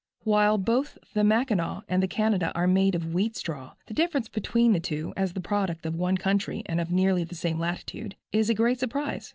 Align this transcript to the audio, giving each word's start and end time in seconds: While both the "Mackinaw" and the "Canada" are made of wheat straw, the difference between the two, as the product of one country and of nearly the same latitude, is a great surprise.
While 0.23 0.57
both 0.57 0.97
the 1.13 1.23
"Mackinaw" 1.23 1.83
and 1.87 2.01
the 2.01 2.07
"Canada" 2.07 2.51
are 2.55 2.65
made 2.65 2.95
of 2.95 3.13
wheat 3.13 3.35
straw, 3.35 3.73
the 3.85 3.93
difference 3.93 4.27
between 4.29 4.73
the 4.73 4.79
two, 4.79 5.13
as 5.15 5.33
the 5.33 5.41
product 5.41 5.85
of 5.85 5.95
one 5.95 6.17
country 6.17 6.63
and 6.65 6.81
of 6.81 6.91
nearly 6.91 7.23
the 7.23 7.35
same 7.35 7.59
latitude, 7.59 8.15
is 8.31 8.49
a 8.49 8.55
great 8.55 8.79
surprise. 8.79 9.29